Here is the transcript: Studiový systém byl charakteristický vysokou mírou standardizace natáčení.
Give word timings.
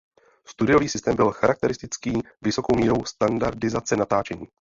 Studiový 0.47 0.89
systém 0.89 1.15
byl 1.15 1.31
charakteristický 1.31 2.13
vysokou 2.41 2.75
mírou 2.75 3.05
standardizace 3.05 3.95
natáčení. 3.95 4.47